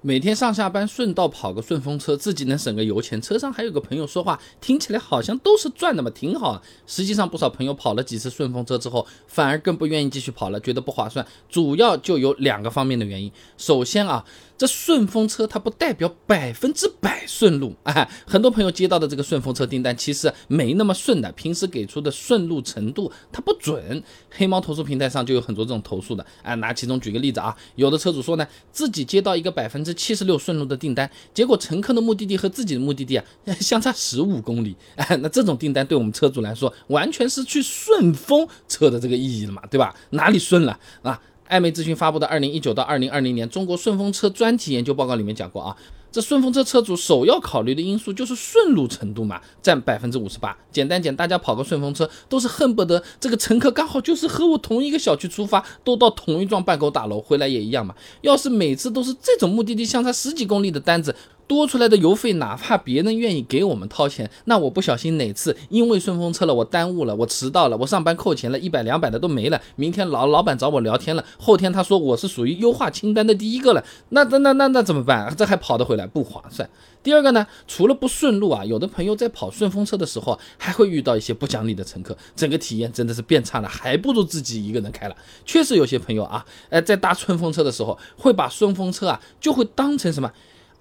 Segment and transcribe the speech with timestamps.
[0.00, 3.20] 每天上下班顺道跑个顺风车，自己能省个油钱。
[3.20, 6.62] 车上还有个朋友说话，听起来好像都是赚的嘛，挺好。
[6.86, 11.26] 实际上，不少朋友跑了几次顺风车之后，反而更不愿意继续跑了，觉得不划算。
[11.48, 13.30] 主要就有两个方面的原因。
[13.56, 14.24] 首先啊。
[14.58, 24.02] 这顺风车它不代表百分之百顺路啊，很多朋友接到的这个顺风车订单其实没那么顺的，平时给出的顺路程度它不准。
[24.32, 33.24] 黑猫投诉平台上就有很多这种投诉的啊，拿其中举个例子啊，有的车主说呢，自己接到一个百分之七十六顺路的订单，结果乘客的目的地和自己的目的地啊
[33.60, 34.76] 相差十五公里，
[35.20, 39.94] 那这种订单对我们车主来说完全是去顺风车的这个意义了嘛，对吧？
[40.10, 41.20] 哪里顺了啊？
[41.46, 45.74] 艾媒咨询发布的二零一九到二零二零年中国顺风车专题研究报告里面讲过啊，
[46.10, 50.56] 这顺风车车主首要考虑的因素就是顺路程度嘛，占百分之五十八。
[50.72, 57.94] 简单讲，大家跑个顺风车都是恨不得这个乘客刚好就是和我同一个小区出发，都到同一幢办公大楼，回来也一样嘛。
[58.22, 61.14] 要是每次都是这种目的地相差十几公里的单子。
[61.48, 69.60] 多出来的油费，哪怕别人愿意给我们掏钱，那我不小心哪次因为顺风车了，我耽误了，我迟到了，我上班扣钱了，一百两百的都没了。
[69.74, 75.34] 明天老老板找我聊天了，后天他说我是属于优化清单的第一个了，那那那那那怎么办？
[75.36, 76.68] 这还跑得回来不划算。
[77.02, 85.16] 第二个呢，除了不顺路啊，有的朋友在跑顺风车的时候，还会遇到一些不讲理的乘客，整个体验真的是变差了，还不如自己一个人开了。
[85.46, 90.30] 确实有些朋友啊，哎，在搭顺风车的时候，会把顺风车啊就会当成什么？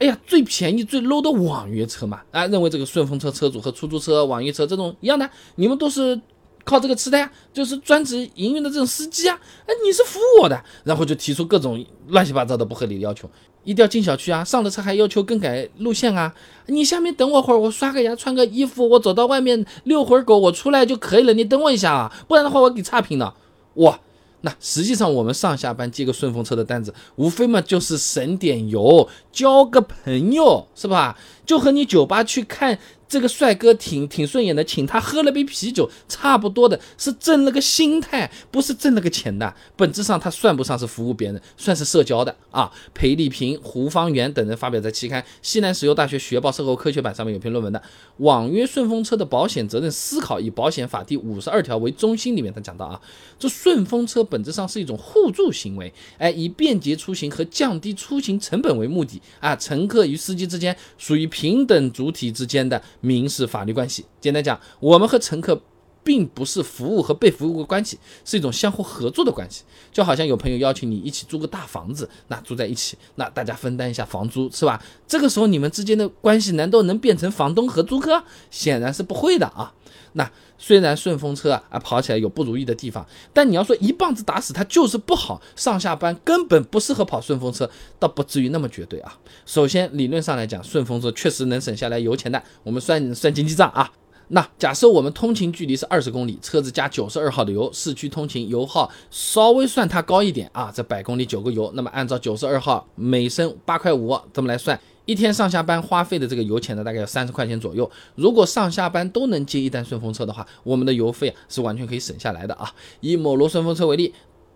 [0.00, 6.18] 哎呀，最便宜、最 low 的网约车嘛，啊，认为这个顺风车车主和出租车、网约车这种一样的，你们都是
[6.64, 13.28] 靠这个吃的呀，就是专职营运的这种司机啊，哎，你是服务我的，然后就提出各种乱七八糟的不合理的要求，
[13.62, 16.34] 一定要进小区啊，上了车还要求更改路线啊，
[16.68, 23.34] 你下面等我会儿，我刷个牙、穿个衣服，我走到外面遛会儿狗，我出来就可以了，你等我一下啊，不然的话我给差评的，
[23.74, 24.00] 哇！
[24.42, 31.18] 那实际上，我们上下班接个顺风车的单子，无非嘛就是省点油，交个朋友，是吧？
[31.44, 32.78] 就和你酒吧去看。
[33.10, 39.52] 这个帅哥挺挺顺眼的，请他喝了杯啤酒，差不多的是挣了个心态，不是挣了个钱的。
[39.76, 42.70] 本质上他算不上是服务别人，算是社交的啊。
[42.94, 47.80] 裴丽萍、胡方圆等人发表在期刊《西南石油大学学报社会科学版》上面有篇论文的
[48.18, 53.00] 《网约顺风车的保险责任思考》，以保险法第五十二条为中心，里面他讲到啊，
[53.40, 62.80] 这顺风车本质上是一种互助行为，哎，以便捷出行和降低出行成本为目的啊，乘客与司机之间属于平等主体之间的。
[63.00, 65.60] 民事法律关系，简单讲，我们和乘客
[66.10, 69.62] 并不是服务和被服务的关系，是一种相互合作的关系。
[69.92, 74.82] 就好像有朋友邀请你一起租个大房子，那住在一起，那大家分担一下房租，是吧？
[75.06, 78.24] 这个时候你们之间的关系难道能变成房东和租客？
[78.50, 79.72] 显然是不会的啊。
[80.14, 80.28] 那
[80.58, 87.70] 虽然顺风车啊跑起来有不如意的地方，但你要说一棒子打死它就是不好，上下班根本不适合跑顺风车，
[88.00, 89.16] 倒不至于那么绝对啊。
[89.46, 93.92] 首先理论上来讲，顺风车确实能省下来油钱的，我们算算经济账啊。
[94.32, 104.78] 那假设我们通勤距离是二十公里，车子加九十二号的油，市区通勤油耗稍微算它高一点啊，这百公里九个油，那么按照九十二号每升八块五这么来算。
[105.06, 107.90] 一天上下班花费的这个油钱呢，大概要三十块钱左右。
[108.14, 112.72] 如果上下班都能接一单顺风车的话，我们的油费啊是完全可以省下来的啊。
[113.00, 114.14] 以某罗顺风车为例。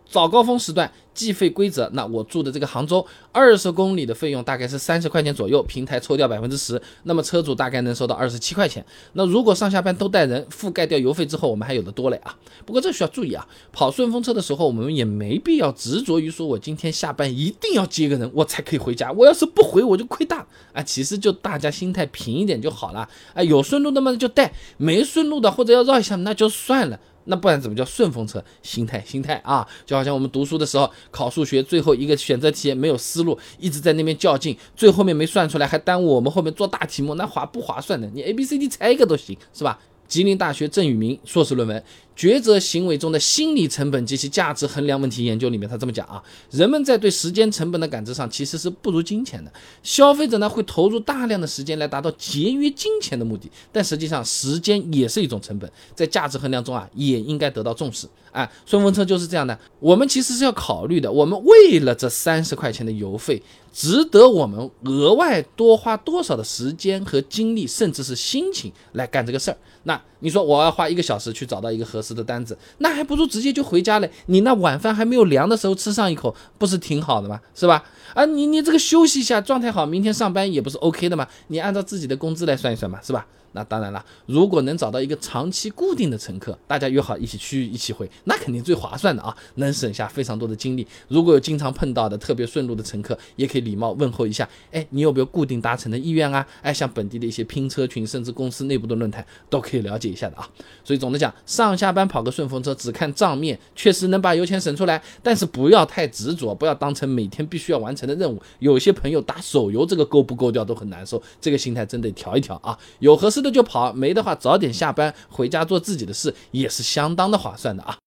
[0.09, 8.85] 早高峰时段计费规则，那我住的这个杭州二十公里的费用大概是三十块钱左右，平台抽掉百分之十，那么车主大概能收到二十七块钱。
[9.15, 12.37] 那如果上下班都带人，覆盖掉油费之后，我们还有的多嘞啊。
[12.65, 19.11] 不过这需要注意啊，跑顺风车的时候，我们也没必要执着于说我今天下班一定要接个人，我才可以回家。
[19.13, 20.83] 我要是不回，我就亏大啊。
[20.83, 23.43] 其实就大家心态平一点就好了啊。
[23.43, 26.99] 有顺路的嘛就带，没顺路的或者要绕一下那就算了。
[27.25, 28.43] 那不然怎么叫顺风车？
[28.63, 38.09] 心态，心态啊，就好像我们读书的时候考数学，最后一个选择题没有思路，一直在那边较劲，最后面没算出来，还耽误我们后面做大题目，那划不划算的？
[38.15, 39.79] 你 A B C D 猜一个都行，是吧？
[40.09, 41.83] 吉林大学郑宇明硕士论文。
[42.17, 46.23] 抉择行为中的心理成本及其价值衡量问题研究里面，他这么讲啊，
[46.53, 49.53] 人们在对时间成本的感知上其实是不如金钱的。
[49.83, 58.07] 消费者呢会投入大量的时间来达到节约金钱的目的，但实际上时间也是一种成本，在价值衡量中啊也应该得到重视。
[58.31, 63.43] 哎，顺风车就是这样的，我们其实是要考虑的，我们为了这三十块钱的油费，
[63.73, 69.57] 值得我们额外多花多少的时间和精力，甚至是心情来干这个事儿。
[69.83, 72.15] 那你说我要花一个小时去找到一个合适。
[72.15, 74.09] 的单子，那还不如直接就回家嘞。
[74.27, 77.41] 你那晚饭还没有凉的时候吃上一口，不是挺好的吗？
[77.57, 77.83] 是吧？
[78.15, 81.27] 啊，你你这个休息一下，状态好，明天上班也不是 OK 的嘛？
[81.49, 83.27] 你按照自己的工资来算一算嘛，是吧？
[83.55, 90.87] 那当然了，如果能找到一个长期固定的乘客，大家约好一起去一起回，那肯定最划算的啊，能省下非常多的精力。
[91.09, 96.45] 如果有经常碰到的特别顺路的乘客，也可以礼貌问候一下，哎，你有没有固定搭乘的意愿啊？
[96.63, 100.49] 哎，像本地的一些拼车群，甚至公司内部的论坛，都可以了解一下的啊。
[100.83, 108.43] 所以总的讲，上下班跑个顺风车，只看账面，确实能把油钱省出来，但是不要太执着，不要当成每天必须要完成的任务。
[108.59, 112.77] 有些朋友打手游这个勾不勾掉都很难受，这个心态真得调一调啊。
[112.99, 117.99] 有合适的就跑，没的话早点下班回家做自己的事，也是相当的划算的啊。